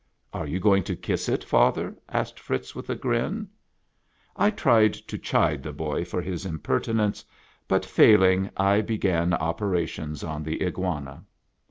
[0.33, 3.47] "Are you going to kiss it, father?" asked Fritz with a grin.
[4.35, 7.23] I tried to chide the boy for his impertinence,
[7.67, 11.23] but, failing, I began operations on the Iguana.